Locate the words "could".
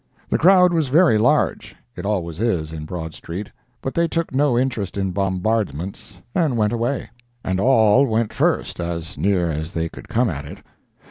9.89-10.09